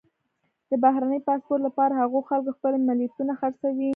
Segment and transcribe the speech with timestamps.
[0.69, 3.89] د بهرني پاسپورټ لپاره هغو خلکو خپلې ملیتونه خرڅوي.